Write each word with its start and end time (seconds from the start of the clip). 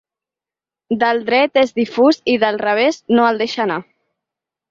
Del 1.03 1.19
dret 1.27 1.59
és 1.63 1.75
difús 1.81 2.19
i 2.33 2.35
del 2.45 2.59
revés 2.63 2.99
no 3.19 3.27
el 3.33 3.39
deixa 3.43 3.63
anar. 3.69 3.77